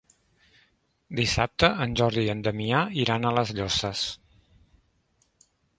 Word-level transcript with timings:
Dissabte 1.19 1.69
en 1.85 1.93
Jordi 2.01 2.25
i 2.29 2.33
en 2.35 2.41
Damià 2.49 2.81
iran 3.05 3.29
a 3.33 3.39
les 3.41 3.53
Llosses. 3.61 4.11